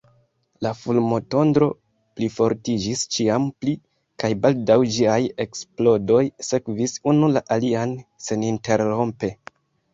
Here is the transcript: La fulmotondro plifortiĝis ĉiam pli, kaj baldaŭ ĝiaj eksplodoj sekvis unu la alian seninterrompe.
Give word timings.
La 0.65 0.69
fulmotondro 0.77 1.67
plifortiĝis 2.19 3.03
ĉiam 3.17 3.45
pli, 3.65 3.75
kaj 4.25 4.33
baldaŭ 4.47 4.79
ĝiaj 4.97 5.21
eksplodoj 5.47 6.25
sekvis 6.51 6.99
unu 7.15 7.33
la 7.37 7.47
alian 7.59 7.97
seninterrompe. 8.33 9.35